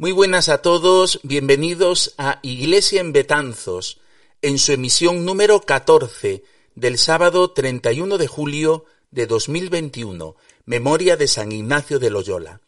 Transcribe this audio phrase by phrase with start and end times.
[0.00, 3.98] Muy buenas a todos, bienvenidos a Iglesia en Betanzos,
[4.42, 6.44] en su emisión número 14
[6.76, 10.36] del sábado 31 de julio de 2021,
[10.66, 12.60] Memoria de San Ignacio de Loyola.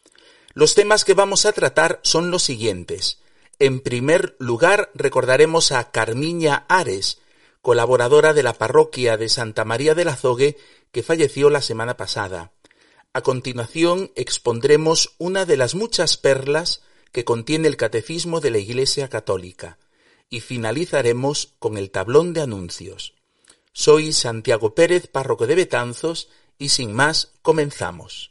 [0.53, 3.19] Los temas que vamos a tratar son los siguientes.
[3.59, 7.19] En primer lugar, recordaremos a Carmiña Ares,
[7.61, 10.57] colaboradora de la parroquia de Santa María del Azogue,
[10.91, 12.51] que falleció la semana pasada.
[13.13, 19.09] A continuación, expondremos una de las muchas perlas que contiene el Catecismo de la Iglesia
[19.09, 19.77] Católica,
[20.29, 23.13] y finalizaremos con el tablón de anuncios.
[23.73, 28.30] Soy Santiago Pérez, párroco de Betanzos, y sin más, comenzamos.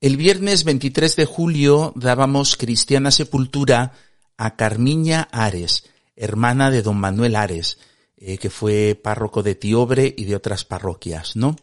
[0.00, 3.92] El viernes 23 de julio dábamos cristiana sepultura
[4.38, 5.84] a Carmiña Ares,
[6.16, 7.78] hermana de don Manuel Ares,
[8.16, 11.56] eh, que fue párroco de Tiobre y de otras parroquias, ¿no?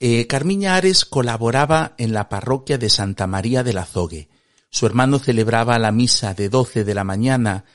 [0.00, 4.30] Eh, Carmiña Ares colaboraba en la parroquia de Santa María del Azogue.
[4.70, 7.66] Su hermano celebraba la misa de 12 de la mañana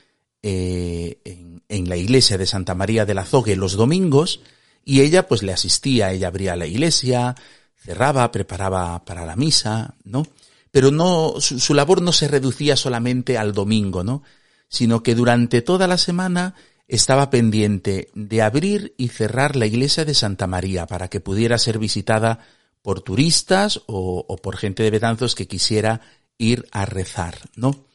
[0.42, 4.40] eh, en, en, la iglesia de Santa María del Azogue los domingos
[4.84, 7.36] y ella pues le asistía, ella abría la iglesia,
[7.84, 10.26] cerraba, preparaba para la misa, ¿no?
[10.70, 14.22] Pero no, su, labor no se reducía solamente al domingo, ¿no?
[14.68, 16.54] Sino que durante toda la semana
[16.88, 21.78] estaba pendiente de abrir y cerrar la iglesia de Santa María para que pudiera ser
[21.78, 22.40] visitada
[22.82, 26.00] por turistas o, o por gente de Betanzos que quisiera
[26.38, 27.86] ir a rezar, ¿no?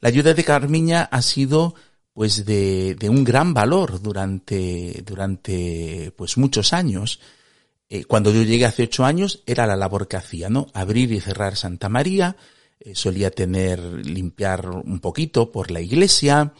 [0.00, 1.74] La ayuda de Carmiña ha sido
[2.12, 7.20] pues de, de un gran valor durante, durante pues muchos años
[7.90, 10.68] eh, cuando yo llegué hace ocho años era la labor que hacía, ¿no?
[10.72, 12.36] Abrir y cerrar Santa María,
[12.78, 16.54] eh, solía tener, limpiar un poquito por la iglesia,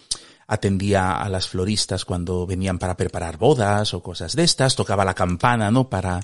[0.47, 5.15] atendía a las floristas cuando venían para preparar bodas o cosas de estas, tocaba la
[5.15, 5.89] campana, ¿no?
[5.89, 6.21] Para,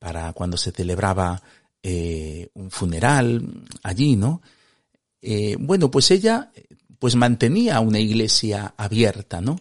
[0.00, 1.40] para cuando se celebraba
[1.80, 4.42] eh, un funeral allí, ¿no?
[5.20, 6.50] Eh, bueno, pues ella,
[6.98, 9.60] pues mantenía una iglesia abierta, ¿no?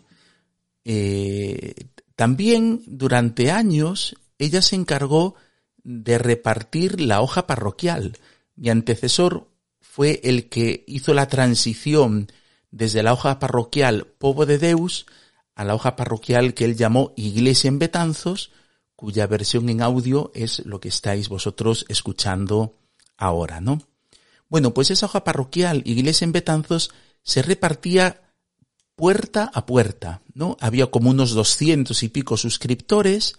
[0.83, 1.75] Eh,
[2.15, 5.35] también durante años ella se encargó
[5.83, 8.17] de repartir la hoja parroquial.
[8.55, 12.31] Mi antecesor fue el que hizo la transición
[12.71, 15.05] desde la hoja parroquial Povo de Deus
[15.53, 18.51] a la hoja parroquial que él llamó Iglesia en Betanzos,
[18.95, 22.77] cuya versión en audio es lo que estáis vosotros escuchando
[23.17, 23.81] ahora, ¿no?
[24.49, 26.91] Bueno, pues esa hoja parroquial Iglesia en Betanzos
[27.21, 28.21] se repartía
[28.95, 30.57] puerta a puerta, ¿no?
[30.59, 33.35] Había como unos doscientos y pico suscriptores,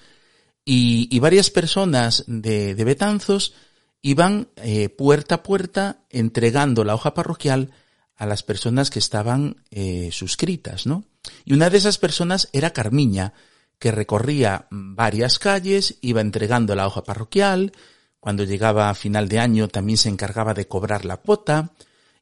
[0.65, 3.55] y, varias personas de, de Betanzos
[4.03, 7.71] iban eh, puerta a puerta entregando la hoja parroquial
[8.17, 11.05] a las personas que estaban eh, suscritas, ¿no?
[11.45, 13.33] Y una de esas personas era Carmiña,
[13.79, 17.73] que recorría varias calles, iba entregando la hoja parroquial,
[18.21, 21.73] cuando llegaba a final de año también se encargaba de cobrar la cuota,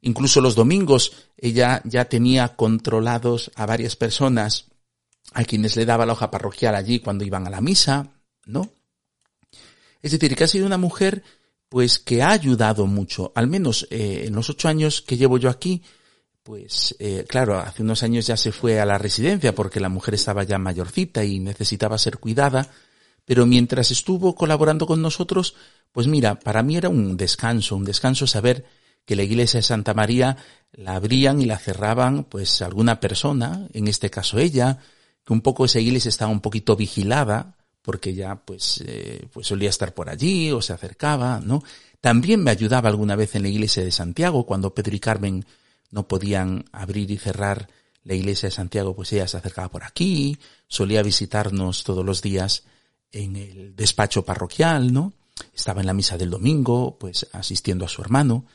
[0.00, 4.66] incluso los domingos ella ya tenía controlados a varias personas
[5.34, 8.08] a quienes le daba la hoja parroquial allí cuando iban a la misa,
[8.46, 8.70] ¿no?
[10.02, 11.22] Es decir, que ha sido una mujer
[11.68, 15.48] pues que ha ayudado mucho, al menos eh, en los ocho años que llevo yo
[15.48, 15.82] aquí,
[16.42, 20.14] pues eh, claro, hace unos años ya se fue a la residencia porque la mujer
[20.14, 22.68] estaba ya mayorcita y necesitaba ser cuidada,
[23.24, 25.54] pero mientras estuvo colaborando con nosotros,
[25.92, 28.64] pues mira, para mí era un descanso, un descanso saber
[29.04, 30.36] que la iglesia de Santa María
[30.72, 34.78] la abrían y la cerraban pues alguna persona, en este caso ella,
[35.24, 39.70] que un poco esa iglesia estaba un poquito vigilada, porque ya pues, eh, pues solía
[39.70, 41.62] estar por allí o se acercaba, ¿no?
[42.00, 45.44] También me ayudaba alguna vez en la iglesia de Santiago, cuando Pedro y Carmen
[45.90, 47.68] no podían abrir y cerrar
[48.04, 52.64] la iglesia de Santiago, pues ella se acercaba por aquí, solía visitarnos todos los días
[53.12, 55.12] en el despacho parroquial, ¿no?
[55.54, 58.46] Estaba en la misa del domingo, pues asistiendo a su hermano,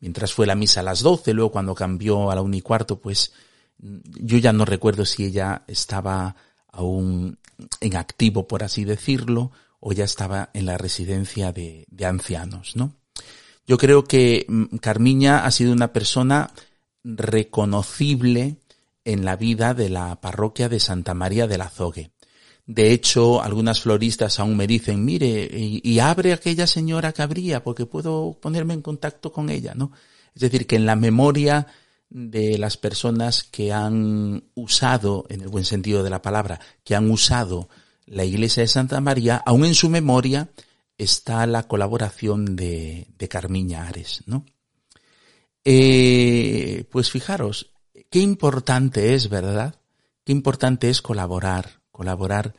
[0.00, 2.98] mientras fue la misa a las doce, luego cuando cambió a la una y cuarto,
[2.98, 3.32] pues
[3.78, 6.36] yo ya no recuerdo si ella estaba
[6.68, 7.38] aún
[7.80, 12.94] en activo, por así decirlo, o ya estaba en la residencia de, de ancianos, ¿no?
[13.66, 16.50] Yo creo que mm, Carmiña ha sido una persona
[17.04, 18.56] reconocible
[19.04, 22.10] en la vida de la parroquia de Santa María del Azogue.
[22.66, 28.38] De hecho, algunas floristas aún me dicen, mire, y, abre aquella señora que porque puedo
[28.40, 29.90] ponerme en contacto con ella, ¿no?
[30.34, 31.66] Es decir, que en la memoria
[32.10, 37.10] de las personas que han usado, en el buen sentido de la palabra, que han
[37.10, 37.68] usado
[38.06, 40.50] la iglesia de Santa María, aún en su memoria
[40.98, 44.44] está la colaboración de, de Carmiña Ares, ¿no?
[45.64, 47.72] Eh, pues fijaros,
[48.10, 49.76] qué importante es, ¿verdad?
[50.24, 52.54] Qué importante es colaborar, colaborar,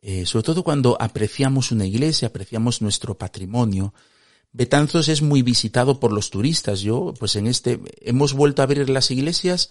[0.00, 3.94] eh, sobre todo cuando apreciamos una iglesia, apreciamos nuestro patrimonio.
[4.56, 6.80] Betanzos es muy visitado por los turistas.
[6.80, 9.68] Yo, pues en este, hemos vuelto a abrir las iglesias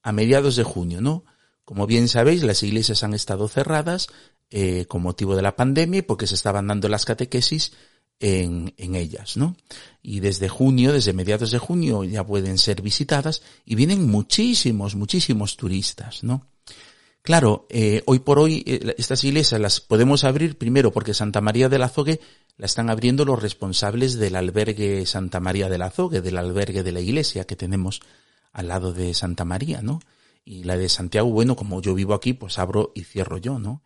[0.00, 1.24] a mediados de junio, ¿no?
[1.64, 4.06] Como bien sabéis, las iglesias han estado cerradas
[4.50, 7.72] eh, con motivo de la pandemia porque se estaban dando las catequesis
[8.20, 9.56] en, en ellas, ¿no?
[10.02, 15.56] Y desde junio, desde mediados de junio ya pueden ser visitadas y vienen muchísimos, muchísimos
[15.56, 16.46] turistas, ¿no?
[17.26, 21.68] Claro, eh, hoy por hoy eh, estas iglesias las podemos abrir primero porque Santa María
[21.68, 22.20] del Azogue
[22.56, 27.00] la están abriendo los responsables del albergue Santa María del Azogue, del albergue de la
[27.00, 28.00] iglesia que tenemos
[28.52, 29.98] al lado de Santa María, ¿no?
[30.44, 33.82] Y la de Santiago, bueno, como yo vivo aquí, pues abro y cierro yo, ¿no?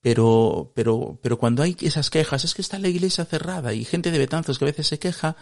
[0.00, 4.10] Pero, pero, pero cuando hay esas quejas, es que está la iglesia cerrada y gente
[4.10, 5.36] de Betanzos que a veces se queja,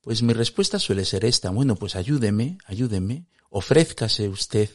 [0.00, 1.50] pues mi respuesta suele ser esta.
[1.50, 4.70] Bueno, pues ayúdeme, ayúdeme, ofrézcase usted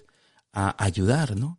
[0.54, 1.58] a ayudar, ¿no?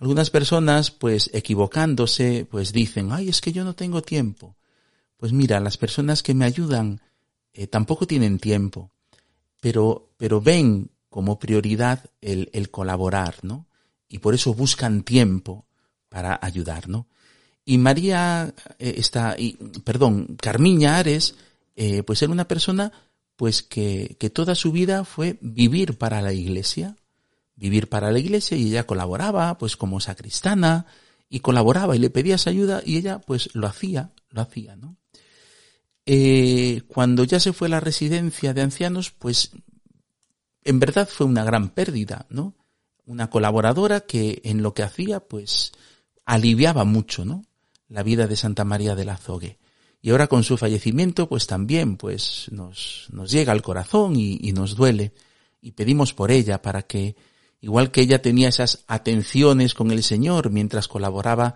[0.00, 4.56] Algunas personas, pues equivocándose, pues dicen, ay, es que yo no tengo tiempo.
[5.16, 7.00] Pues mira, las personas que me ayudan
[7.52, 8.90] eh, tampoco tienen tiempo,
[9.60, 13.66] pero, pero ven como prioridad el, el colaborar, ¿no?
[14.08, 15.64] Y por eso buscan tiempo
[16.08, 17.06] para ayudar, ¿no?
[17.64, 19.52] Y María eh, está, y,
[19.84, 21.36] perdón, Carmiña Ares,
[21.76, 22.92] eh, pues era una persona
[23.36, 26.96] pues que, que toda su vida fue vivir para la iglesia,
[27.56, 30.86] vivir para la iglesia y ella colaboraba pues como sacristana
[31.28, 34.96] y colaboraba y le pedías ayuda y ella pues lo hacía, lo hacía, ¿no?
[36.06, 39.52] Eh, cuando ya se fue a la residencia de ancianos, pues
[40.62, 42.54] en verdad fue una gran pérdida, ¿no?
[43.06, 45.72] Una colaboradora que en lo que hacía pues
[46.24, 47.44] aliviaba mucho, ¿no?
[47.88, 49.58] la vida de Santa María del Azogue.
[50.00, 54.52] Y ahora con su fallecimiento, pues también, pues nos, nos llega al corazón y, y
[54.52, 55.14] nos duele.
[55.62, 57.16] Y pedimos por ella para que,
[57.64, 61.54] igual que ella tenía esas atenciones con el Señor mientras colaboraba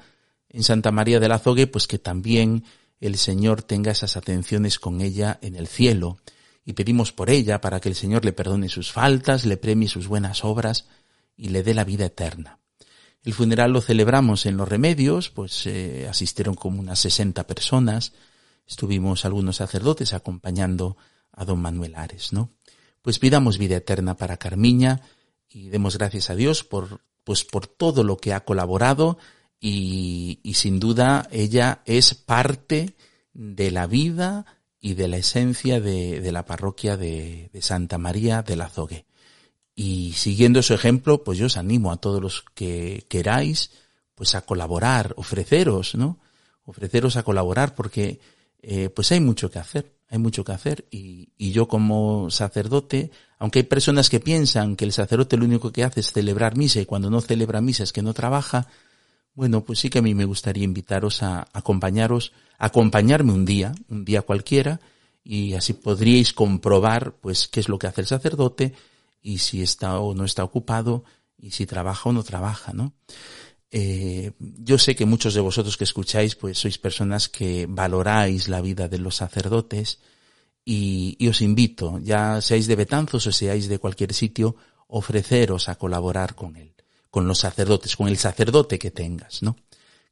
[0.49, 2.65] en Santa María del Azogue, pues que también
[2.99, 6.17] el Señor tenga esas atenciones con ella en el cielo.
[6.65, 10.09] Y pedimos por ella para que el Señor le perdone sus faltas, le premie sus
[10.09, 10.87] buenas obras
[11.37, 12.59] y le dé la vida eterna.
[13.23, 18.15] El funeral lo celebramos en Los Remedios, pues eh, asistieron como unas 60 personas,
[18.67, 20.97] estuvimos algunos sacerdotes acompañando
[21.33, 22.51] a don Manuel Ares, ¿no?
[23.03, 25.03] Pues pidamos vida eterna para Carmiña
[25.51, 29.19] y demos gracias a Dios por, pues por todo lo que ha colaborado
[29.61, 32.97] y, y sin duda ella es parte
[33.33, 34.47] de la vida
[34.81, 39.07] y de la esencia de, de la parroquia de, de, Santa María del Azogue.
[39.75, 43.71] Y siguiendo su ejemplo, pues yo os animo a todos los que queráis,
[44.15, 46.19] pues a colaborar, ofreceros, ¿no?
[46.65, 48.21] Ofreceros a colaborar porque,
[48.61, 50.87] eh, pues hay mucho que hacer, hay mucho que hacer.
[50.91, 55.73] Y, y yo como sacerdote, aunque hay personas que piensan que el sacerdote lo único
[55.73, 58.69] que hace es celebrar misa y cuando no celebra misa es que no trabaja,
[59.39, 64.05] bueno, pues sí que a mí me gustaría invitaros a acompañaros, acompañarme un día, un
[64.05, 64.81] día cualquiera,
[65.23, 68.75] y así podríais comprobar, pues, qué es lo que hace el sacerdote,
[69.23, 71.05] y si está o no está ocupado
[71.39, 72.95] y si trabaja o no trabaja, ¿no?
[73.71, 78.61] Eh, yo sé que muchos de vosotros que escucháis, pues sois personas que valoráis la
[78.61, 79.99] vida de los sacerdotes
[80.65, 84.57] y, os invito, ya seáis de Betanzos o seáis de cualquier sitio,
[84.89, 86.75] ofreceros a colaborar con él,
[87.11, 89.57] con los sacerdotes, con el sacerdote que tengas, ¿no?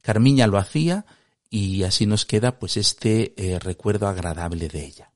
[0.01, 1.05] Carmiña lo hacía
[1.49, 5.11] y así nos queda pues este eh, recuerdo agradable de ella.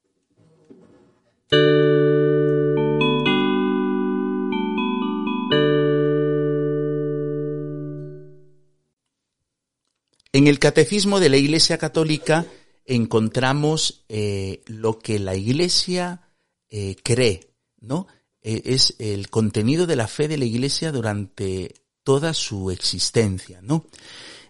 [10.41, 12.47] En el catecismo de la Iglesia Católica
[12.83, 16.21] encontramos eh, lo que la Iglesia
[16.67, 18.07] eh, cree, ¿no?
[18.41, 23.85] Eh, es el contenido de la fe de la Iglesia durante toda su existencia, ¿no?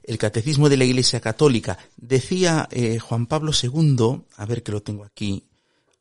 [0.02, 2.70] El catecismo de la Iglesia Católica decía
[3.02, 5.44] Juan Pablo II, a ver que lo tengo aquí,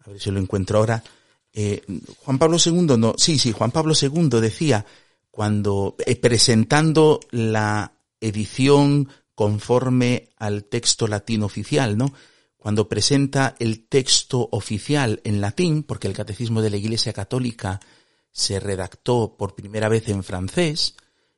[0.07, 1.03] a ver si lo encuentro ahora.
[2.25, 4.87] Juan Pablo II, no, sí, sí, Juan Pablo II decía
[5.33, 9.09] cuando presentando la edición
[9.41, 12.13] conforme al texto latino oficial, ¿no?
[12.59, 17.81] Cuando presenta el texto oficial en latín, porque el catecismo de la Iglesia Católica
[18.31, 20.95] se redactó por primera vez en francés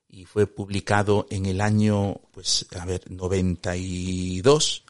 [0.08, 4.82] y fue publicado en el año, pues, a ver, 92.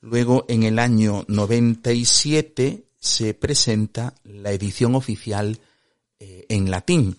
[0.00, 5.60] Luego, en el año 97, se presenta la edición oficial
[6.18, 7.16] eh, en latín.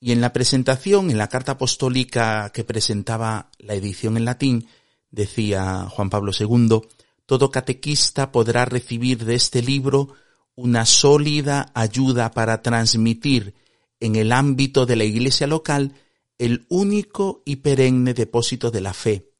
[0.00, 4.66] Y en la presentación, en la carta apostólica que presentaba la edición en latín,
[5.10, 6.80] decía Juan Pablo II,
[7.26, 10.14] todo catequista podrá recibir de este libro
[10.54, 13.54] una sólida ayuda para transmitir
[14.00, 15.94] en el ámbito de la iglesia local
[16.38, 19.32] el único y perenne depósito de la fe,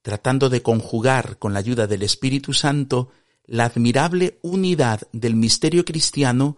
[0.00, 3.10] tratando de conjugar con la ayuda del Espíritu Santo
[3.44, 6.56] la admirable unidad del misterio cristiano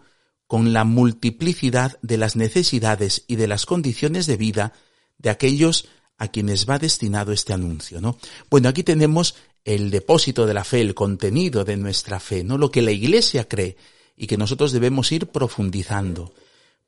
[0.49, 4.73] con la multiplicidad de las necesidades y de las condiciones de vida
[5.19, 5.87] de aquellos
[6.17, 8.17] a quienes va destinado este anuncio, ¿no?
[8.49, 12.57] Bueno, aquí tenemos el depósito de la fe, el contenido de nuestra fe, ¿no?
[12.57, 13.77] Lo que la Iglesia cree
[14.17, 16.33] y que nosotros debemos ir profundizando.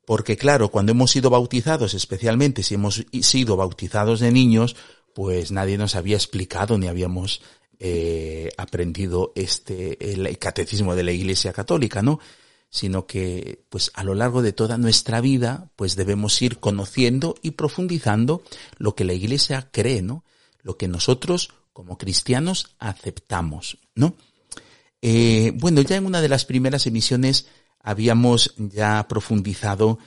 [0.04, 4.74] Porque claro, cuando hemos sido bautizados, especialmente si hemos sido bautizados de niños,
[5.14, 7.42] pues nadie nos había explicado ni habíamos
[7.78, 12.18] eh, aprendido este el catecismo de la Iglesia Católica, ¿no?
[12.72, 17.52] Sino que, pues a lo largo de toda nuestra vida, pues debemos ir conociendo y
[17.52, 18.42] profundizando
[18.78, 20.24] lo que la Iglesia cree, ¿no?
[20.62, 24.16] Lo que nosotros como cristianos aceptamos, ¿no?
[25.02, 27.46] Eh, bueno, ya en una de las primeras emisiones
[27.78, 29.98] habíamos ya profundizado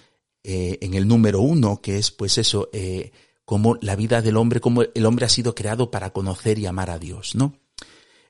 [0.44, 3.12] eh, en el número uno, que es pues eso, eh,
[3.46, 6.90] como la vida del hombre, como el hombre ha sido creado para conocer y amar
[6.90, 7.60] a Dios, ¿no?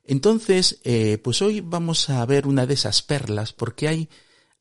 [0.05, 4.09] Entonces, eh, pues hoy vamos a ver una de esas perlas, porque hay,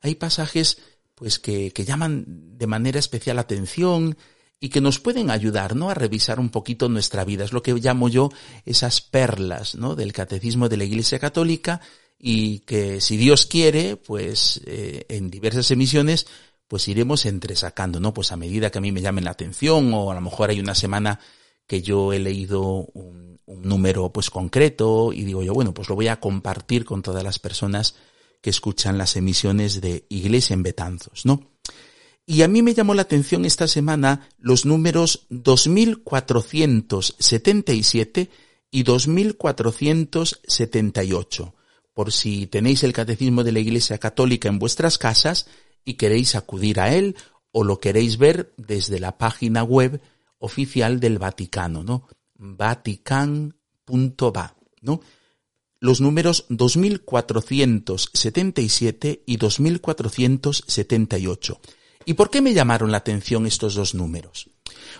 [0.05, 0.77] hay pasajes
[1.15, 2.25] pues que, que llaman
[2.57, 4.17] de manera especial atención
[4.59, 5.89] y que nos pueden ayudar, ¿no?
[5.89, 7.43] A revisar un poquito nuestra vida.
[7.43, 8.29] Es lo que llamo yo
[8.65, 9.95] esas perlas, ¿no?
[9.95, 11.81] Del catecismo de la Iglesia Católica
[12.17, 16.27] y que si Dios quiere, pues eh, en diversas emisiones,
[16.67, 18.13] pues iremos entresacando, ¿no?
[18.13, 20.59] Pues a medida que a mí me llamen la atención o a lo mejor hay
[20.59, 21.19] una semana
[21.67, 25.95] que yo he leído un, un número pues concreto y digo yo, bueno, pues lo
[25.95, 27.95] voy a compartir con todas las personas
[28.45, 31.49] que escuchan las emisiones de Iglesia en Betanzos, ¿no?
[32.27, 38.29] Y a mí me llamó la atención esta semana los números 2477
[38.69, 41.55] y 2478
[41.95, 45.47] por si tenéis el catecismo de la Iglesia Católica en vuestras casas
[45.83, 47.15] y queréis acudir a él
[47.51, 50.01] o lo queréis ver desde la página web
[50.37, 52.07] oficial del Vaticano, ¿no?
[52.35, 55.01] vatican.va, ¿no?
[55.79, 61.61] Los números 2477 y 2478.
[62.05, 64.49] ¿Y por qué me llamaron la atención estos dos números?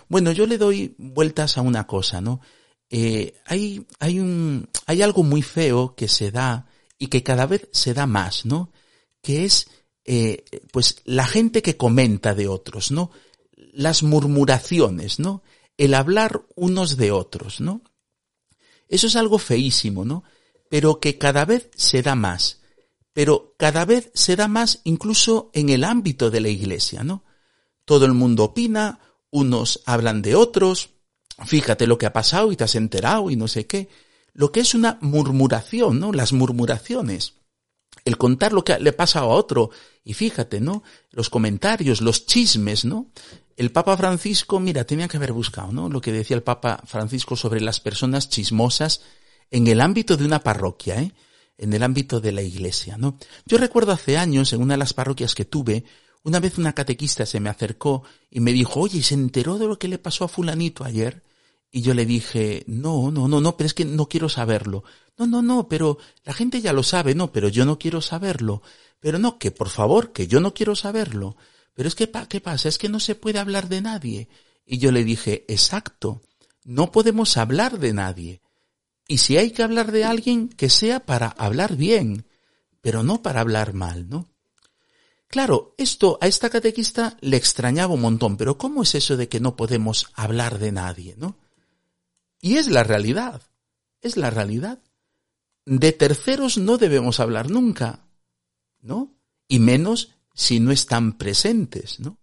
[0.08, 2.40] Bueno, yo le doy vueltas a una cosa, ¿no?
[2.90, 6.66] Eh, hay, hay un, hay algo muy feo que se da
[6.98, 8.72] y que cada vez se da más, ¿no?
[9.22, 9.68] Que es,
[10.04, 13.10] eh, pues, la gente que comenta de otros, ¿no?
[13.56, 15.42] Las murmuraciones, ¿no?
[15.76, 17.82] El hablar unos de otros, ¿no?
[18.88, 20.22] Eso es algo feísimo, ¿no?
[20.70, 22.60] Pero que cada vez se da más.
[23.12, 27.24] Pero cada vez se da más incluso en el ámbito de la iglesia, ¿no?
[27.84, 30.90] Todo el mundo opina, unos hablan de otros,
[31.44, 33.88] fíjate lo que ha pasado y te has enterado y no sé qué
[34.36, 36.12] lo que es una murmuración, ¿no?
[36.12, 37.34] Las murmuraciones.
[38.04, 39.70] El contar lo que le pasa a otro.
[40.04, 40.82] Y fíjate, ¿no?
[41.10, 43.06] Los comentarios, los chismes, ¿no?
[43.56, 45.88] El Papa Francisco, mira, tenía que haber buscado, ¿no?
[45.88, 49.00] Lo que decía el Papa Francisco sobre las personas chismosas
[49.50, 51.12] en el ámbito de una parroquia, ¿eh?
[51.58, 53.18] En el ámbito de la iglesia, ¿no?
[53.46, 55.84] Yo recuerdo hace años, en una de las parroquias que tuve,
[56.22, 59.78] una vez una catequista se me acercó y me dijo, oye, ¿se enteró de lo
[59.78, 61.22] que le pasó a fulanito ayer?
[61.70, 64.82] Y yo le dije, no, no, no, no, pero es que no quiero saberlo.
[65.16, 68.62] No, no, no, pero la gente ya lo sabe, no, pero yo no quiero saberlo.
[68.98, 71.36] Pero no, que por favor, que yo no quiero saberlo.
[71.74, 72.68] Pero es que, ¿qué pasa?
[72.68, 74.28] Es que no se puede hablar de nadie.
[74.64, 76.22] Y yo le dije, exacto,
[76.64, 78.40] no podemos hablar de nadie.
[79.08, 82.26] Y si hay que hablar de alguien, que sea para hablar bien,
[82.80, 84.30] pero no para hablar mal, ¿no?
[85.28, 89.40] Claro, esto a esta catequista le extrañaba un montón, pero ¿cómo es eso de que
[89.40, 91.36] no podemos hablar de nadie, no?
[92.40, 93.42] Y es la realidad,
[94.00, 94.80] es la realidad.
[95.64, 98.06] De terceros no debemos hablar nunca,
[98.80, 99.16] ¿no?
[99.48, 102.18] Y menos si no están presentes, ¿no?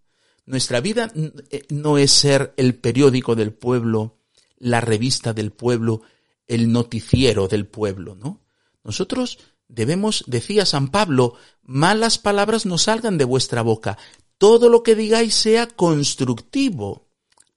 [0.46, 1.12] Nuestra vida
[1.50, 4.18] eh, no es ser el periódico del pueblo,
[4.56, 6.02] la revista del pueblo,
[6.46, 8.42] el noticiero del pueblo, ¿no?
[8.82, 13.98] Nosotros debemos, decía San Pablo, malas palabras no salgan de vuestra boca,
[14.38, 17.08] todo lo que digáis sea constructivo,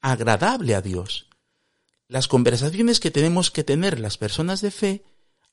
[0.01, 1.25] agradable a Dios.
[2.09, 5.03] las conversaciones que tenemos que tener las personas de fe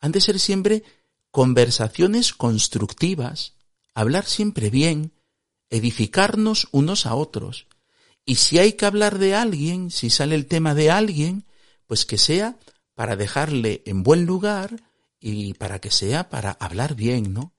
[0.00, 0.84] han de ser siempre
[1.32, 3.54] conversaciones constructivas,
[3.92, 5.12] hablar siempre bien,
[5.68, 7.66] edificarnos unos a otros.
[8.24, 11.44] Y si hay que hablar de alguien, si sale el tema de alguien,
[11.86, 12.56] pues que sea
[12.94, 14.82] para dejarle en buen lugar
[15.20, 17.54] y para que sea para hablar bien, ¿no?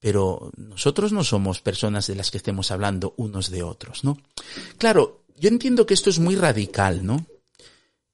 [0.00, 4.18] Pero nosotros no somos personas de las que estemos hablando unos de otros, ¿no?
[4.78, 7.26] Claro, yo entiendo que esto es muy radical, ¿no?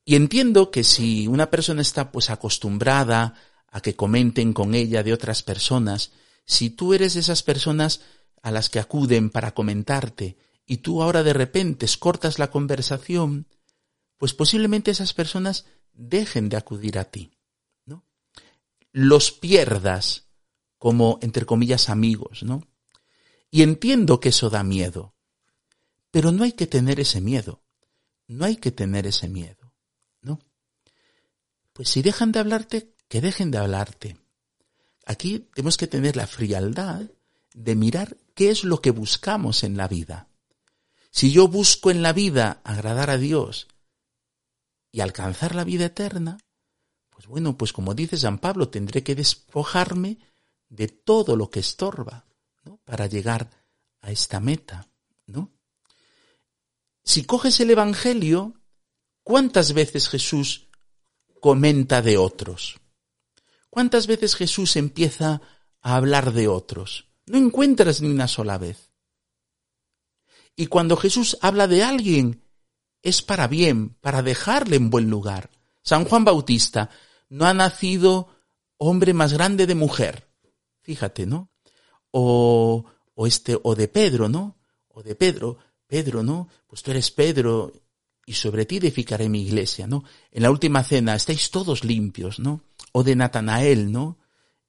[0.05, 3.35] Y entiendo que si una persona está pues acostumbrada
[3.71, 6.13] a que comenten con ella de otras personas,
[6.45, 8.01] si tú eres de esas personas
[8.43, 13.47] a las que acuden para comentarte y tú ahora de repente cortas la conversación,
[14.17, 15.67] pues posiblemente esas personas
[15.99, 17.33] dejen de acudir a ti,
[17.85, 18.05] ¿no?
[18.93, 20.29] Los pierdas
[20.79, 22.67] como, entre comillas, amigos, ¿no?
[23.51, 25.15] Y entiendo que eso da miedo,
[26.11, 27.63] pero no hay que tener ese miedo,
[28.29, 29.75] no hay que tener ese miedo,
[30.23, 30.39] ¿no?
[31.73, 34.19] Pues si dejan de hablarte, que dejen de hablarte.
[35.05, 37.11] Aquí tenemos que tener la frialdad
[37.55, 40.29] de mirar qué es lo que buscamos en la vida.
[41.11, 43.67] Si yo busco en la vida agradar a Dios
[44.91, 46.39] y alcanzar la vida eterna,
[47.11, 50.19] pues bueno, pues como dice San Pablo, tendré que despojarme
[50.69, 52.27] de todo lo que estorba.
[52.85, 53.51] Para llegar
[54.03, 54.89] a esta meta,
[55.27, 55.53] ¿no?
[57.03, 58.61] Si coges el Evangelio,
[59.23, 60.69] ¿cuántas veces Jesús
[61.41, 62.79] comenta de otros?
[63.71, 65.41] ¿Cuántas veces Jesús empieza
[65.81, 67.07] a hablar de otros?
[67.27, 68.93] No encuentras ni una sola vez.
[70.55, 72.45] Y cuando Jesús habla de alguien,
[73.03, 75.51] es para bien, para dejarle en buen lugar.
[75.83, 76.91] San Juan Bautista,
[77.29, 78.29] no ha nacido
[78.77, 80.29] hombre más grande de mujer.
[80.81, 81.51] Fíjate, ¿no?
[82.11, 84.57] O, o este, o de Pedro, ¿no?
[84.89, 86.49] O de Pedro, Pedro, ¿no?
[86.67, 87.73] Pues tú eres Pedro
[88.27, 90.05] y sobre ti edificaré mi iglesia, ¿no?
[90.31, 92.63] En la última cena estáis todos limpios, ¿no?
[92.93, 94.19] O de Natanael, ¿no?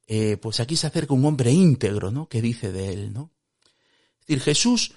[0.06, 2.28] Eh, pues aquí se acerca un hombre íntegro, ¿no?
[2.28, 3.32] Que dice de él, ¿no?
[4.20, 4.92] Es decir, Jesús,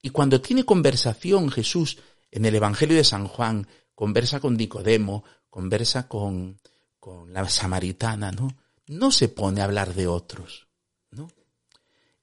[0.00, 1.98] y cuando tiene conversación Jesús
[2.34, 6.60] en el Evangelio de San Juan, conversa con Nicodemo, conversa con,
[6.98, 8.48] con la samaritana, ¿no?
[8.88, 10.66] No se pone a hablar de otros,
[11.12, 11.30] ¿no?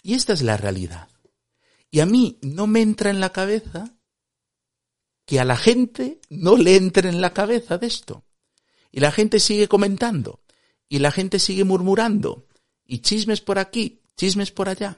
[0.03, 1.07] Y esta es la realidad.
[1.89, 3.95] Y a mí no me entra en la cabeza
[5.25, 8.25] que a la gente no le entre en la cabeza de esto.
[8.91, 10.43] Y la gente sigue comentando,
[10.89, 12.49] y la gente sigue murmurando,
[12.85, 14.97] y chismes por aquí, chismes por allá.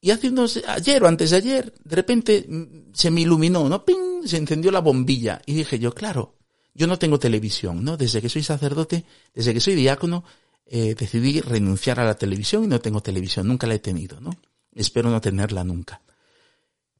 [0.00, 3.84] Y hace unos, ayer o antes de ayer, de repente mm, se me iluminó, ¿no?
[3.84, 4.26] ¡Ping!
[4.26, 5.40] Se encendió la bombilla.
[5.46, 6.36] Y dije yo, claro,
[6.74, 7.96] yo no tengo televisión, ¿no?
[7.96, 9.04] Desde que soy sacerdote,
[9.34, 10.24] desde que soy diácono,
[10.66, 14.30] eh, decidí renunciar a la televisión y no tengo televisión, nunca la he tenido, ¿no?
[14.74, 16.02] Espero no tenerla nunca.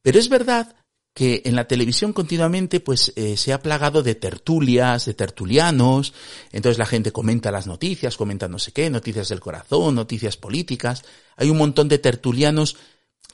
[0.03, 0.75] Pero es verdad
[1.17, 6.13] que en la televisión continuamente pues eh, se ha plagado de tertulias, de tertulianos,
[6.53, 11.05] entonces la gente comenta las noticias, comenta no sé qué, noticias del corazón, noticias políticas,
[11.39, 12.77] hay un montón de tertulianos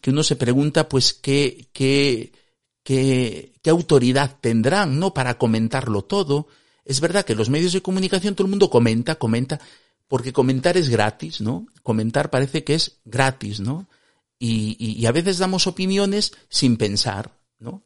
[0.01, 2.31] que uno se pregunta pues qué, qué,
[2.85, 5.13] qué, autoridad tendrán, ¿no?
[5.13, 6.47] Para comentarlo todo.
[6.85, 9.59] Es verdad que los medios de comunicación todo el mundo comenta, comenta,
[10.07, 11.67] porque comentar es gratis, ¿no?
[11.83, 13.89] Comentar parece que es gratis, ¿no?
[14.39, 17.85] Y, y a veces damos opiniones sin pensar, ¿no?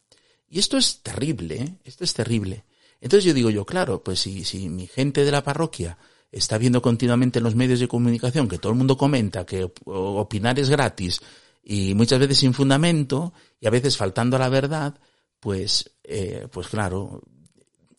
[0.48, 1.74] Y esto es terrible, ¿eh?
[1.84, 2.64] Esto es terrible.
[3.00, 5.98] Entonces yo digo yo, claro, pues si, si mi gente de la parroquia
[6.32, 10.58] está viendo continuamente en los medios de comunicación que todo el mundo comenta que opinar
[10.58, 11.20] es gratis,
[11.68, 15.00] y muchas veces sin fundamento y a veces faltando a la verdad,
[15.40, 17.22] pues, eh, pues claro,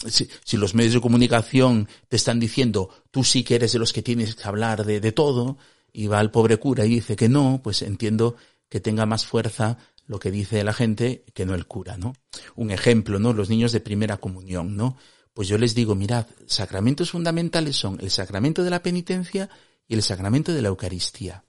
[0.08, 4.02] si, los medios de comunicación te están diciendo tú sí que eres de los que
[4.02, 5.58] tienes que hablar de, de todo
[5.92, 8.38] y va el pobre cura y dice que no, pues entiendo
[8.70, 12.16] que tenga más fuerza lo que dice la gente que no el cura, ¿no?
[12.56, 13.34] Un ejemplo, ¿no?
[13.34, 14.98] Los niños de primera comunión, ¿no?
[15.34, 19.50] Pues yo les digo, mirad, sacramentos fundamentales son el sacramento de la penitencia
[19.88, 21.44] y el sacramento de la Eucaristía.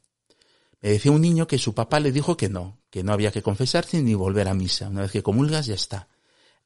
[0.81, 3.43] Me decía un niño que su papá le dijo que no, que no había que
[3.43, 4.89] confesarse ni volver a misa.
[4.89, 6.09] Una vez que comulgas ya está.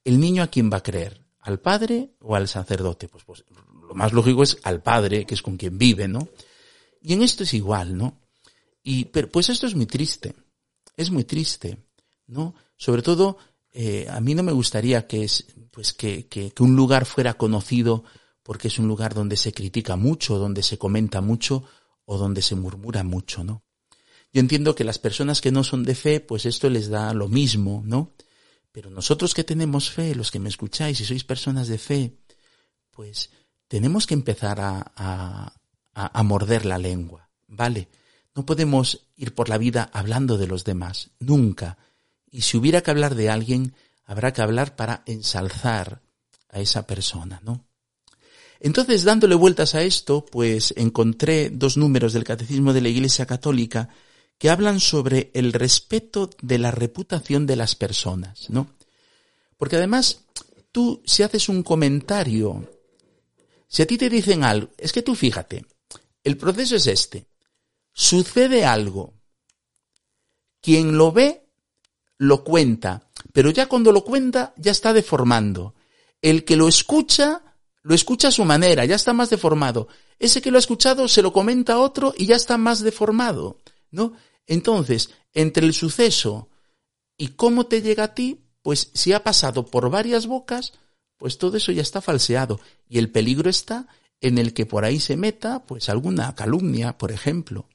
[0.05, 1.22] ¿El niño a quién va a creer?
[1.40, 3.09] ¿Al padre o al sacerdote?
[3.09, 3.44] Pues, pues
[3.88, 6.28] lo más lógico es al padre, que es con quien vive, ¿no?
[7.00, 8.18] Y en esto es igual, ¿no?
[8.83, 10.35] Y pero, pues esto es muy triste.
[10.96, 11.78] Es muy triste,
[12.26, 12.55] ¿no?
[12.76, 13.38] Sobre todo,
[13.72, 18.05] eh, a mí no me gustaría que es, pues que, que, un lugar fuera conocido
[18.42, 21.64] porque es un lugar donde se critica mucho, donde se comenta mucho
[22.05, 23.62] o donde se murmura mucho, ¿no?
[24.33, 27.28] Yo entiendo que las personas que no son de fe, pues esto les da lo
[27.28, 28.14] mismo, ¿no?
[28.72, 32.18] Pero nosotros que tenemos fe, los que me escucháis y sois personas de fe,
[32.90, 33.31] pues
[33.68, 35.55] tenemos que empezar a, a,
[35.94, 37.88] a, morder la lengua, ¿vale?
[38.35, 41.79] No podemos ir por la vida hablando de los demás, nunca.
[42.31, 46.03] Y si hubiera que hablar de alguien, habrá que hablar para ensalzar
[46.49, 47.66] a esa persona, ¿no?
[48.61, 53.88] Entonces, dándole vueltas a esto, pues encontré dos números del Catecismo de la Iglesia Católica
[54.38, 58.68] que hablan sobre el respeto de la reputación de las personas, ¿no?
[59.57, 60.21] Porque además,
[60.71, 62.68] tú si haces un comentario,
[63.66, 65.64] si a ti te dicen algo, es que tú fíjate,
[66.23, 67.27] el proceso es este.
[67.92, 69.14] Sucede algo.
[70.61, 71.48] Quien lo ve,
[72.18, 75.74] lo cuenta, pero ya cuando lo cuenta, ya está deformando.
[76.20, 77.42] El que lo escucha,
[77.83, 79.88] lo escucha a su manera, ya está más deformado.
[80.18, 83.59] Ese que lo ha escuchado se lo comenta a otro y ya está más deformado,
[83.90, 84.12] ¿no?
[84.46, 86.48] Entonces, entre el suceso
[87.16, 90.74] y cómo te llega a ti, pues si ha pasado por varias bocas,
[91.16, 92.61] pues todo eso ya está falseado.
[92.88, 93.88] Y el peligro está
[94.20, 97.68] en el que por ahí se meta, pues alguna calumnia, por ejemplo.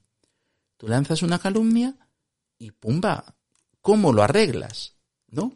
[0.78, 1.96] Tú lanzas una calumnia
[2.58, 3.36] y pumba,
[3.82, 4.96] ¿cómo lo arreglas?
[5.28, 5.54] ¿No?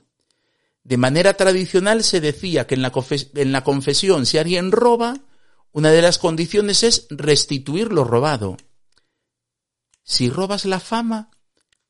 [0.84, 2.92] De manera tradicional se decía que en la,
[3.36, 5.22] en la confesión si alguien roba,
[5.72, 8.58] una de las condiciones es restituir lo robado.
[10.04, 11.30] Si robas la fama,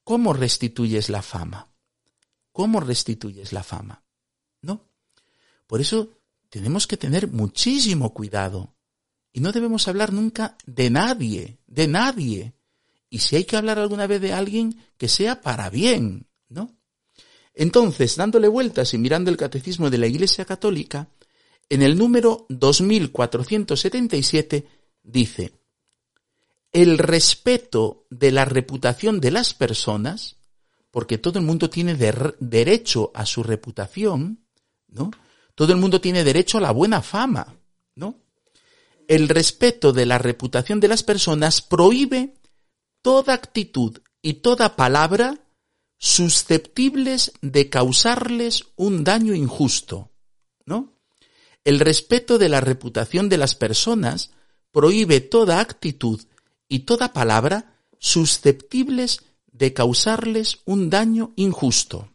[0.04, 1.70] ¿cómo restituyes la fama?
[2.52, 4.04] ¿Cómo restituyes la fama?
[4.62, 4.90] ¿No?
[5.68, 6.10] Por eso
[6.50, 8.76] tenemos que tener muchísimo cuidado.
[9.32, 12.54] Y no debemos hablar nunca de nadie, de nadie.
[13.14, 16.78] Y si hay que hablar alguna vez de alguien, que sea para bien, ¿no?
[17.54, 21.10] Entonces, dándole vueltas y mirando el catecismo de la Iglesia Católica,
[21.70, 24.66] en el número 2477
[25.04, 25.52] dice,
[26.72, 30.38] el respeto de la reputación de las personas,
[30.90, 34.46] porque todo el mundo tiene derecho a su reputación,
[34.88, 35.12] ¿no?
[35.54, 37.58] Todo el mundo tiene derecho a la buena fama,
[37.96, 38.22] ¿no?
[39.10, 42.36] El respeto de la reputación de las personas prohíbe
[43.02, 45.40] toda actitud y toda palabra
[45.98, 50.12] susceptibles de causarles un daño injusto,
[50.66, 50.94] ¿no?
[51.64, 54.32] El respeto de la reputación de las personas
[54.72, 56.22] prohíbe toda actitud
[56.68, 62.10] y toda palabra susceptibles de causarles un daño injusto.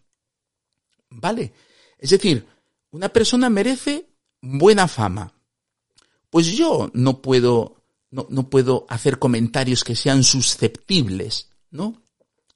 [1.10, 1.52] ¿Vale?
[1.98, 2.46] Es decir,
[2.90, 4.08] una persona merece
[4.42, 5.32] buena fama.
[6.30, 7.75] Pues yo no puedo,
[8.10, 12.02] no, no puedo hacer comentarios que sean susceptibles, ¿no?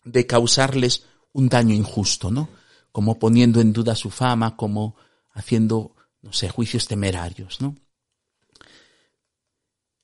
[0.05, 2.49] De causarles un daño injusto, ¿no?
[2.93, 4.97] Como poniendo en duda su fama, como
[5.33, 7.77] haciendo, no sé, juicios temerarios, ¿no?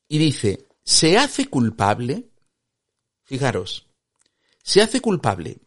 [0.09, 2.31] Y dice, se hace culpable,
[3.25, 3.87] fijaros,
[4.63, 5.61] se hace culpable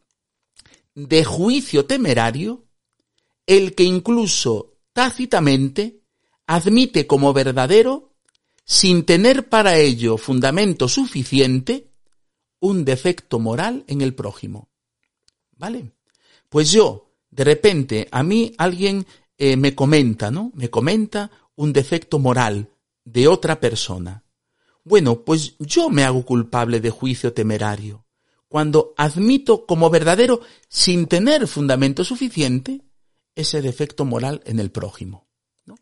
[0.96, 2.68] de juicio temerario
[3.46, 6.04] el que incluso tácitamente
[6.46, 8.09] admite como verdadero,
[8.70, 11.90] sin tener para ello fundamento suficiente,
[12.60, 14.70] un defecto moral en el prójimo.
[15.58, 15.94] ¿Vale?
[16.50, 19.08] Pues yo, de repente, a mí alguien
[19.40, 20.52] eh, me comenta, ¿no?
[20.54, 22.70] Me comenta un defecto moral
[23.04, 24.24] de otra persona.
[24.84, 28.06] Bueno, pues yo me hago culpable de juicio temerario,
[28.48, 32.82] cuando admito como verdadero, sin tener fundamento suficiente,
[33.34, 35.28] ese defecto moral en el prójimo.
[35.66, 35.74] ¿no?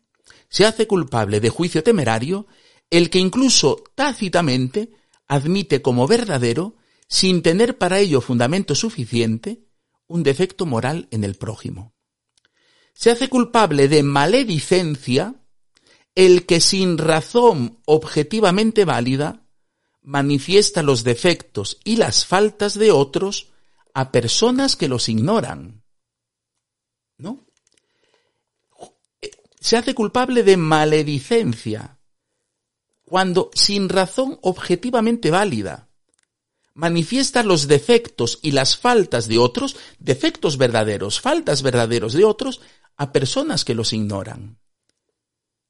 [0.48, 2.46] Se hace culpable de juicio temerario
[2.90, 4.92] el que incluso tácitamente
[5.26, 9.66] admite como verdadero, sin tener para ello fundamento suficiente,
[10.06, 11.94] un defecto moral en el prójimo.
[12.94, 15.34] Se hace culpable de maledicencia
[16.14, 19.46] el que sin razón objetivamente válida
[20.02, 23.52] manifiesta los defectos y las faltas de otros
[23.94, 25.84] a personas que los ignoran.
[27.18, 27.46] ¿No?
[29.60, 31.97] Se hace culpable de maledicencia
[33.08, 35.88] cuando sin razón objetivamente válida
[36.74, 42.60] manifiesta los defectos y las faltas de otros, defectos verdaderos, faltas verdaderos de otros,
[42.96, 44.58] a personas que los ignoran.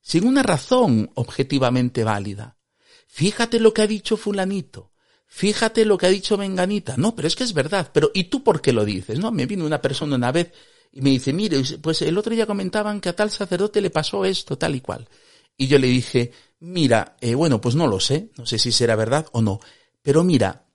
[0.02, 2.58] Sin una razón objetivamente válida.
[3.06, 4.92] Fíjate lo que ha dicho fulanito.
[5.26, 6.96] Fíjate lo que ha dicho Menganita.
[6.96, 7.90] No, pero es que es verdad.
[7.92, 9.18] Pero ¿y tú por qué lo dices?
[9.18, 10.52] No, me vino una persona una vez
[10.92, 14.24] y me dice, mire, pues el otro día comentaban que a tal sacerdote le pasó
[14.24, 15.08] esto, tal y cual.
[15.56, 18.96] Y yo le dije, mira, eh, bueno, pues no lo sé, no sé si será
[18.96, 19.60] verdad o no,
[20.02, 20.68] pero mira,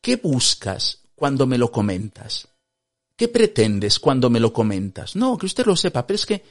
[0.00, 2.48] ¿Qué buscas cuando me lo comentas?
[3.16, 5.14] ¿Qué pretendes cuando me lo comentas?
[5.14, 6.42] No, que usted lo sepa, pero es que...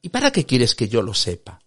[0.00, 1.60] ¿Y para qué quieres que yo lo sepa?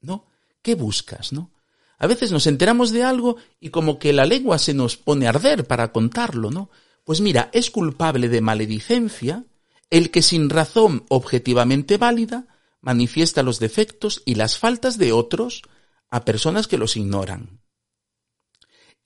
[0.00, 0.26] ¿No?
[0.60, 1.52] ¿Qué buscas, no?
[1.98, 5.30] A veces nos enteramos de algo y como que la lengua se nos pone a
[5.30, 6.70] arder para contarlo, ¿no?
[7.04, 9.44] Pues mira, es culpable de maledicencia
[9.90, 12.46] el que sin razón objetivamente válida
[12.80, 15.62] manifiesta los defectos y las faltas de otros
[16.10, 17.60] a personas que los ignoran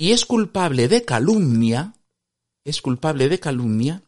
[0.03, 1.95] y es culpable de calumnia,
[2.65, 4.03] es culpable de calumnia,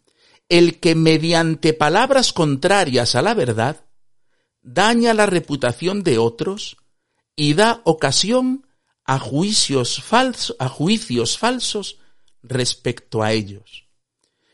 [0.48, 3.86] el que mediante palabras contrarias a la verdad
[4.60, 6.78] daña la reputación de otros
[7.36, 8.66] y da ocasión
[9.04, 10.02] a juicios
[10.58, 11.98] a juicios falsos
[12.42, 13.86] respecto a ellos.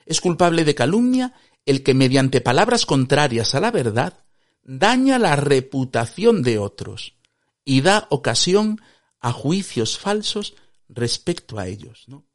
[0.06, 1.32] Es culpable de calumnia
[1.64, 4.24] el que mediante palabras contrarias a la verdad
[4.62, 7.14] daña la reputación de otros
[7.64, 8.80] y da ocasión
[9.20, 10.54] a juicios falsos
[10.88, 12.26] respecto a ellos, ¿no?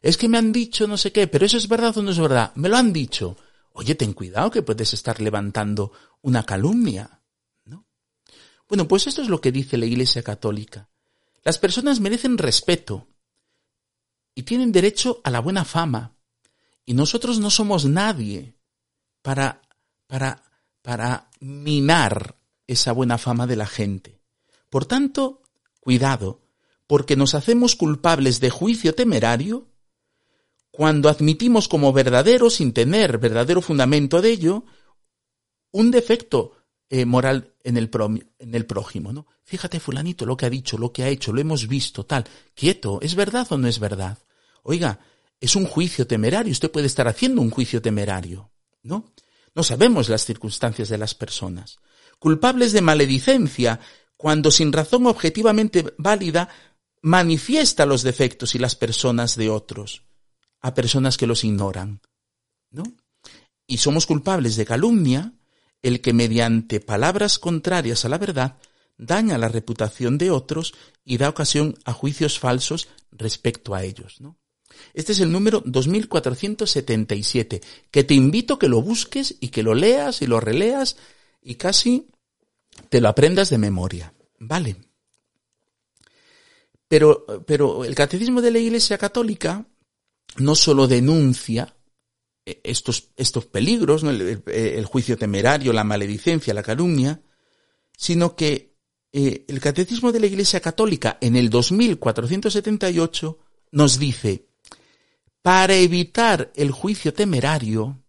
[0.00, 2.18] Es que me han dicho no sé qué, pero eso es verdad o no es
[2.18, 2.52] verdad.
[2.56, 3.38] Me lo han dicho.
[3.72, 7.22] Oye, ten cuidado que puedes estar levantando una calumnia,
[7.64, 7.86] ¿no?
[8.68, 10.90] Bueno, pues esto es lo que dice la Iglesia Católica.
[11.42, 13.08] Las personas merecen respeto
[14.34, 16.16] y tienen derecho a la buena fama.
[16.86, 18.58] Y nosotros no somos nadie
[19.22, 19.62] para,
[20.06, 20.43] para,
[20.84, 24.20] para minar esa buena fama de la gente.
[24.68, 25.40] Por tanto,
[25.80, 26.42] cuidado,
[26.86, 29.66] porque nos hacemos culpables de juicio temerario
[30.70, 34.64] cuando admitimos como verdadero, sin tener verdadero fundamento de ello,
[35.70, 36.52] un defecto
[36.90, 37.90] eh, moral en el,
[38.38, 39.26] en el prójimo, ¿no?
[39.42, 42.24] Fíjate, fulanito, lo que ha dicho, lo que ha hecho, lo hemos visto, tal.
[42.54, 44.18] Quieto, ¿es verdad o no es verdad?
[44.62, 45.00] Oiga,
[45.40, 48.50] es un juicio temerario, usted puede estar haciendo un juicio temerario,
[48.82, 49.14] ¿no?
[49.54, 51.78] No sabemos las circunstancias de las personas.
[52.18, 53.80] Culpables de maledicencia,
[54.16, 56.48] cuando sin razón objetivamente válida
[57.02, 60.02] manifiesta los defectos y las personas de otros
[60.60, 62.00] a personas que los ignoran,
[62.70, 62.84] ¿no?
[63.66, 65.34] Y somos culpables de calumnia
[65.82, 68.56] el que mediante palabras contrarias a la verdad
[68.96, 70.72] daña la reputación de otros
[71.04, 74.38] y da ocasión a juicios falsos respecto a ellos, ¿no?
[74.92, 77.60] Este es el número 2477,
[77.90, 80.96] que te invito a que lo busques y que lo leas y lo releas
[81.42, 82.08] y casi
[82.88, 84.14] te lo aprendas de memoria.
[84.38, 84.76] Vale.
[86.88, 89.66] Pero, pero el catecismo de la Iglesia Católica
[90.36, 91.74] no solo denuncia
[92.46, 97.20] eh, estos, estos peligros, el, juicio temerario, la maledicencia, la calumnia,
[97.96, 98.74] sino que
[99.12, 103.38] eh, el Catecismo de la Iglesia Católica en el 2478
[103.72, 104.48] nos dice,
[105.44, 108.02] para evitar el juicio temerario,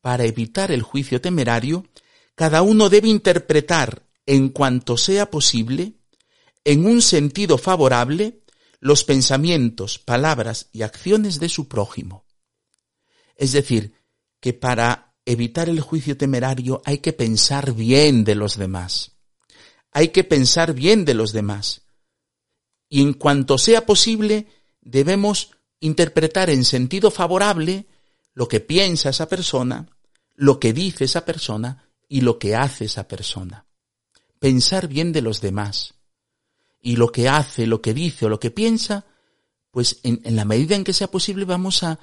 [0.00, 1.86] para evitar el juicio temerario,
[2.34, 6.00] cada uno debe interpretar en cuanto sea posible,
[6.64, 8.42] en un sentido favorable,
[8.80, 12.24] los pensamientos, palabras y acciones de su prójimo.
[13.36, 13.94] Es decir,
[14.40, 19.12] que para evitar el juicio temerario hay que pensar bien de los demás.
[19.92, 21.82] Hay que pensar bien de los demás.
[22.88, 24.48] Y en cuanto sea posible,
[24.80, 25.52] debemos
[25.82, 27.86] interpretar en sentido favorable
[28.34, 29.88] lo que piensa esa persona,
[30.34, 33.66] lo que dice esa persona y lo que hace esa persona.
[34.38, 35.94] Pensar bien de los demás
[36.80, 39.06] y lo que hace, lo que dice o lo que piensa,
[39.70, 41.98] pues en, la medida en que sea posible vamos a,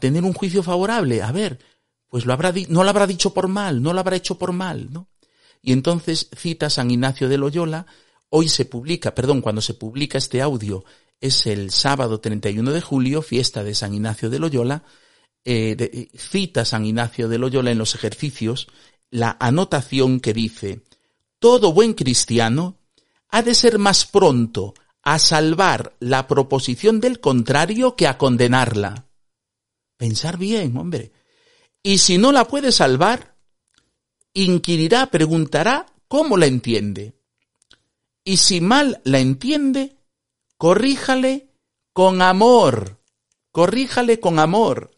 [0.00, 1.22] tener un juicio favorable.
[1.22, 1.58] A ver,
[2.08, 4.92] pues lo habrá no lo habrá dicho por mal, no lo habrá hecho por mal,
[4.92, 5.08] ¿no?
[5.62, 7.86] Y entonces cita San Ignacio de Loyola,
[8.28, 10.84] hoy se publica, perdón, cuando se publica este audio
[11.20, 14.84] es el sábado 31 de julio, fiesta de San Ignacio de Loyola,
[15.44, 18.68] eh, cita San Ignacio de Loyola en los ejercicios
[19.10, 20.82] la anotación que dice,
[21.38, 22.78] todo buen cristiano
[23.30, 29.06] ha de ser más pronto a salvar la proposición del contrario que a condenarla.
[29.96, 31.12] Pensar bien, hombre.
[31.82, 33.36] Y si no la puede salvar,
[34.34, 37.14] inquirirá, preguntará cómo la entiende.
[38.24, 39.96] Y si mal la entiende,
[40.58, 41.48] corríjale
[41.92, 43.00] con amor,
[43.52, 44.90] corríjale con amor.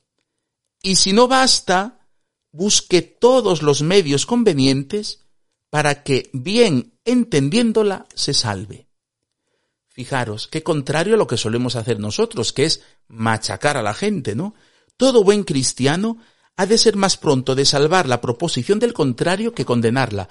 [0.83, 2.09] Y si no basta,
[2.51, 5.20] busque todos los medios convenientes
[5.68, 8.88] para que, bien entendiéndola, se salve.
[9.87, 14.35] Fijaros, qué contrario a lo que solemos hacer nosotros, que es machacar a la gente,
[14.35, 14.55] ¿no?
[14.96, 16.18] Todo buen cristiano
[16.57, 20.29] ha de ser más pronto de salvar la proposición del contrario que condenarla.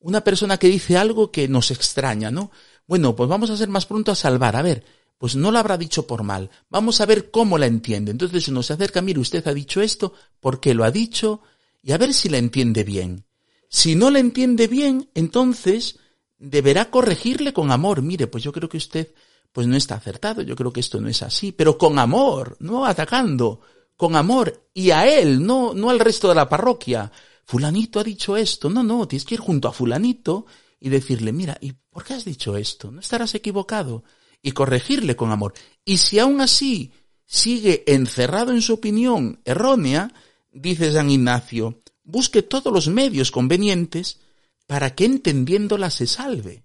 [0.00, 2.50] Una persona que dice algo que nos extraña, ¿no?
[2.86, 4.56] Bueno, pues vamos a ser más pronto a salvar.
[4.56, 4.84] A ver,
[5.18, 6.50] pues no la habrá dicho por mal.
[6.68, 8.10] Vamos a ver cómo la entiende.
[8.10, 11.42] Entonces se nos acerca, mire, usted ha dicho esto, ¿por qué lo ha dicho?
[11.82, 13.24] Y a ver si la entiende bien.
[13.68, 15.98] Si no la entiende bien, entonces
[16.38, 18.02] deberá corregirle con amor.
[18.02, 19.14] Mire, pues yo creo que usted
[19.52, 22.86] pues no está acertado, yo creo que esto no es así, pero con amor, no
[22.86, 23.60] atacando,
[23.96, 27.12] con amor y a él, no no al resto de la parroquia.
[27.44, 28.70] Fulanito ha dicho esto.
[28.70, 30.46] No, no, tienes que ir junto a fulanito
[30.80, 32.90] y decirle, mira, ¿y por qué has dicho esto?
[32.90, 34.02] No estarás equivocado
[34.40, 35.52] y corregirle con amor.
[35.84, 36.90] Y si aún así
[37.26, 40.12] sigue encerrado en su opinión errónea,
[40.50, 44.18] dice San Ignacio, busque todos los medios convenientes
[44.66, 46.64] para que entendiéndola se salve.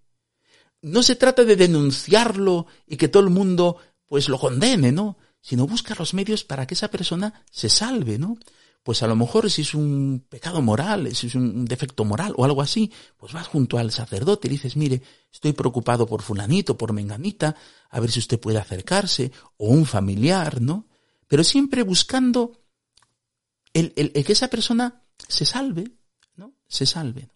[0.81, 5.17] No se trata de denunciarlo y que todo el mundo pues lo condene, ¿no?
[5.41, 8.37] Sino busca los medios para que esa persona se salve, ¿no?
[8.83, 12.45] Pues a lo mejor si es un pecado moral, si es un defecto moral o
[12.45, 16.93] algo así, pues vas junto al sacerdote y dices, mire, estoy preocupado por fulanito, por
[16.93, 17.55] menganita,
[17.89, 20.87] a ver si usted puede acercarse, o un familiar, ¿no?
[21.27, 22.61] Pero siempre buscando
[23.73, 25.91] el, el, que esa persona se salve,
[26.35, 26.53] ¿no?
[26.67, 27.27] Se salve.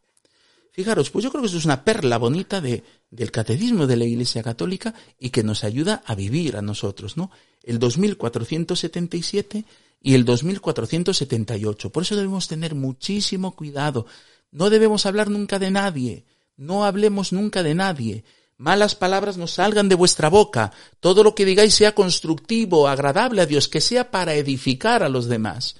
[0.71, 4.05] Fijaros, pues yo creo que eso es una perla bonita de, del catecismo de la
[4.05, 7.29] Iglesia Católica y que nos ayuda a vivir a nosotros, ¿no?
[7.61, 9.65] El 2477
[10.01, 11.91] y el 2478.
[11.91, 14.07] Por eso debemos tener muchísimo cuidado.
[14.51, 16.25] No debemos hablar nunca de nadie.
[16.57, 18.23] No hablemos nunca de nadie.
[18.57, 20.71] Malas palabras no salgan de vuestra boca.
[20.99, 25.27] Todo lo que digáis sea constructivo, agradable a Dios, que sea para edificar a los
[25.27, 25.77] demás.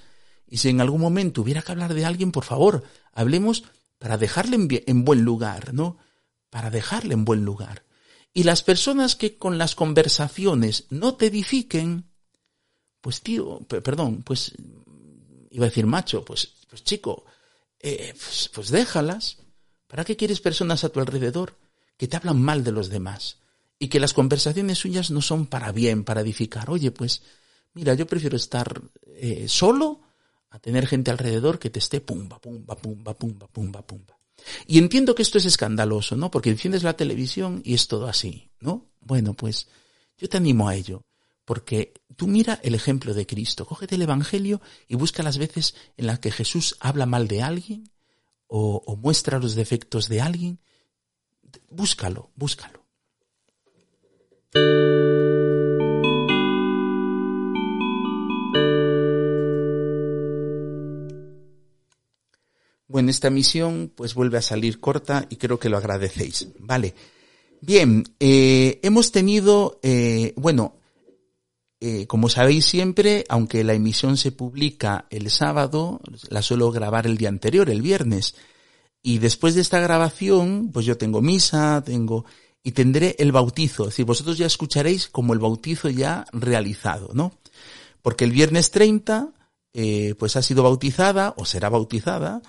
[0.48, 3.64] Y si en algún momento hubiera que hablar de alguien, por favor, hablemos
[3.98, 5.98] para dejarle en, en buen lugar, ¿no?
[6.50, 7.84] Para dejarle en buen lugar.
[8.34, 12.11] Y las personas que con las conversaciones no te edifiquen,
[13.02, 14.52] pues tío, perdón, pues
[15.50, 17.24] iba a decir macho, pues, pues chico,
[17.80, 19.38] eh, pues, pues déjalas.
[19.88, 21.58] ¿Para qué quieres personas a tu alrededor
[21.98, 23.38] que te hablan mal de los demás?
[23.78, 26.70] Y que las conversaciones suyas no son para bien, para edificar.
[26.70, 27.22] Oye, pues,
[27.74, 30.00] mira, yo prefiero estar eh, solo
[30.50, 34.16] a tener gente alrededor que te esté pumba, pumba, pumba, pumba, pumba, pumba.
[34.66, 36.30] Y entiendo que esto es escandaloso, ¿no?
[36.30, 38.92] Porque enciendes la televisión y es todo así, ¿no?
[39.00, 39.66] Bueno, pues
[40.16, 41.02] yo te animo a ello.
[41.44, 46.06] Porque tú mira el ejemplo de Cristo, cógete el Evangelio y busca las veces en
[46.06, 47.90] las que Jesús habla mal de alguien
[48.46, 50.58] o, muestra los defectos de alguien.
[51.70, 52.84] Búscalo, búscalo.
[62.86, 66.48] Bueno, esta misión pues vuelve a salir corta y creo que lo agradecéis.
[66.58, 66.94] Vale.
[67.62, 70.76] Bien, eh, hemos tenido, eh, bueno,
[71.84, 77.18] eh, como sabéis siempre, aunque la emisión se publica el sábado, la suelo grabar el
[77.18, 78.36] día anterior, el viernes.
[79.02, 82.24] Y después de esta grabación, pues yo tengo misa, tengo,
[82.62, 83.82] y tendré el bautizo.
[83.82, 87.32] Es decir, vosotros ya escucharéis como el bautizo ya realizado, ¿no?
[88.00, 89.32] Porque el viernes 30,
[89.72, 92.42] eh, pues ha sido bautizada, o será bautizada,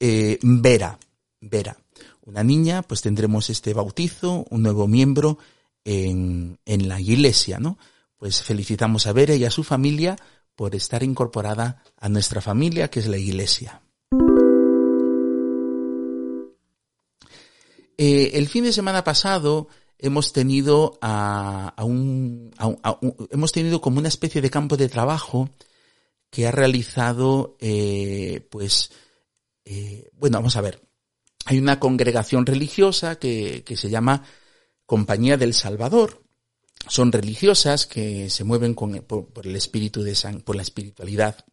[0.00, 0.98] eh, Vera.
[1.40, 1.76] Vera.
[2.22, 5.38] Una niña, pues tendremos este bautizo, un nuevo miembro
[5.84, 7.78] en, en la iglesia, ¿no?
[8.20, 10.14] Pues felicitamos a Vera y a su familia
[10.54, 13.80] por estar incorporada a nuestra familia, que es la Iglesia.
[17.96, 22.50] Eh, el fin de semana pasado hemos tenido a, un,
[23.30, 25.48] hemos tenido como una especie de campo de trabajo
[26.28, 28.92] que ha realizado, eh, pues,
[29.64, 30.82] eh, bueno, vamos a ver.
[31.46, 34.24] Hay una congregación religiosa que, que se llama
[34.84, 36.19] Compañía del Salvador,
[36.88, 41.44] son religiosas que se mueven con, por, el espíritu de San, por la espiritualidad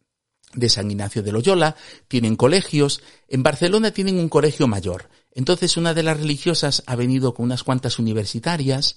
[0.54, 1.76] de San Ignacio de Loyola,
[2.08, 5.10] tienen colegios, en Barcelona tienen un colegio mayor.
[5.32, 8.96] Entonces una de las religiosas ha venido con unas cuantas universitarias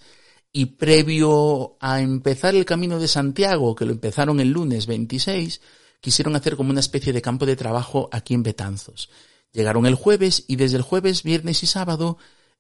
[0.54, 5.62] y previo a empezar el camino de Santiago, que lo empezaron el lunes 26,
[6.00, 9.10] quisieron hacer como una especie de campo de trabajo aquí en Betanzos.
[9.54, 12.18] Llegaron el jueves y desde el jueves, viernes y sábado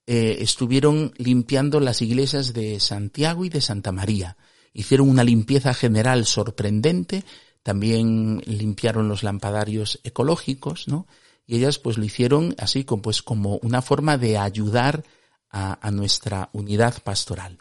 [0.07, 4.37] eh, estuvieron limpiando las iglesias de Santiago y de Santa María.
[4.73, 7.23] Hicieron una limpieza general sorprendente,
[7.63, 11.07] también limpiaron los lampadarios ecológicos, ¿no?
[11.45, 15.03] Y ellas pues lo hicieron así como, pues, como una forma de ayudar
[15.49, 17.57] a, a nuestra unidad pastoral.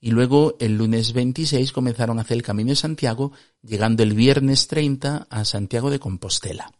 [0.00, 4.66] Y luego el lunes 26 comenzaron a hacer el Camino de Santiago, llegando el viernes
[4.66, 6.72] 30 a Santiago de Compostela.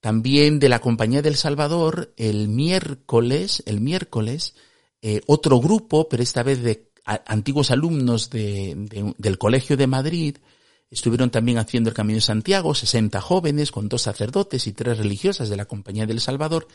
[0.00, 4.54] También de la Compañía del Salvador, el miércoles, el miércoles,
[5.02, 10.36] eh, otro grupo, pero esta vez de antiguos alumnos de, del Colegio de Madrid,
[10.90, 15.48] estuvieron también haciendo el Camino de Santiago, 60 jóvenes con dos sacerdotes y tres religiosas
[15.48, 16.66] de la Compañía del Salvador,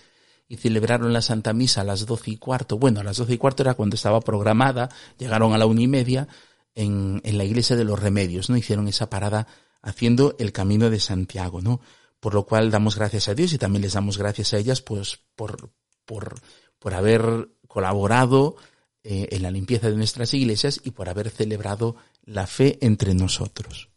[0.48, 2.78] y celebraron la Santa Misa a las doce y cuarto.
[2.78, 5.88] Bueno, a las doce y cuarto era cuando estaba programada, llegaron a la una y
[5.88, 6.28] media
[6.76, 8.58] en, en la Iglesia de los Remedios, ¿no?
[8.58, 9.48] Hicieron esa parada
[9.82, 11.82] haciendo el Camino de Santiago, ¿no?
[12.26, 15.20] Por lo cual damos gracias a Dios y también les damos gracias a ellas pues
[15.36, 15.70] por,
[16.06, 16.34] por,
[16.80, 18.56] por haber colaborado
[19.04, 23.90] eh, en la limpieza de nuestras iglesias y por haber celebrado la fe entre nosotros.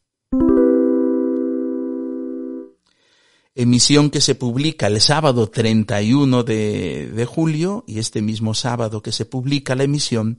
[3.54, 9.12] Emisión que se publica el sábado 31 de, de julio y este mismo sábado que
[9.12, 10.38] se publica la emisión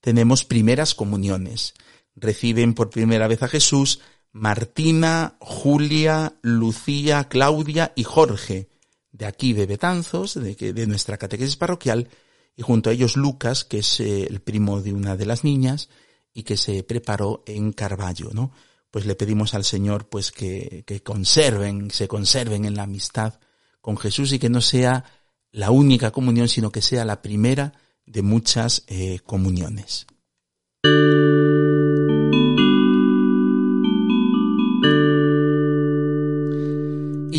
[0.00, 1.74] tenemos primeras comuniones.
[2.16, 4.00] Reciben por primera vez a Jesús
[4.32, 8.68] Martina, Julia, Lucía, Claudia y Jorge,
[9.12, 12.08] de aquí de Betanzos, de, de nuestra catequesis parroquial,
[12.56, 15.88] y junto a ellos Lucas, que es eh, el primo de una de las niñas
[16.32, 18.52] y que se preparó en Carballo, ¿no?
[18.90, 23.38] pues le pedimos al Señor pues que, que conserven, se conserven en la amistad
[23.80, 25.04] con Jesús y que no sea
[25.52, 27.72] la única comunión, sino que sea la primera
[28.04, 30.06] de muchas eh, comuniones.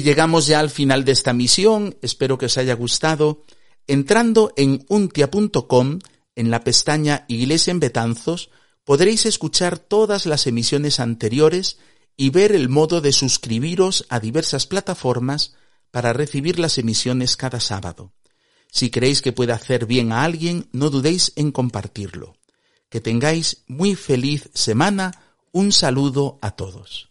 [0.02, 3.44] Llegamos ya al final de esta misión, espero que os haya gustado.
[3.88, 6.00] Entrando en untia.com,
[6.36, 8.50] en la pestaña Iglesia en Betanzos,
[8.84, 11.78] podréis escuchar todas las emisiones anteriores
[12.18, 15.56] y ver el modo de suscribiros a diversas plataformas
[15.92, 18.14] para recibir las emisiones cada sábado.
[18.72, 22.38] Si creéis que puede hacer bien a alguien, no dudéis en compartirlo.
[22.90, 25.12] Que tengáis muy feliz semana.
[25.52, 27.11] Un saludo a todos.